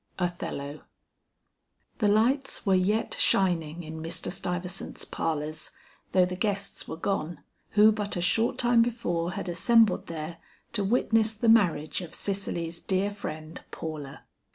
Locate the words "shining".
3.13-3.83